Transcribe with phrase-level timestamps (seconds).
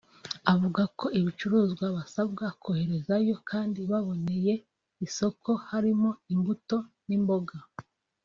[0.53, 4.53] Avuga ko ibicuruzwa basabwa koherezayo kandi baboneye
[5.05, 6.77] isoko harimo imbuto
[7.07, 7.55] n’imboga